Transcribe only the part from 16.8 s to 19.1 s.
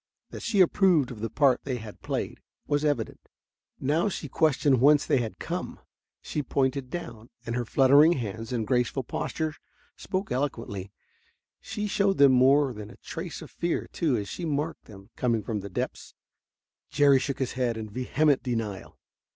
Jerry shook his head in vehement denial.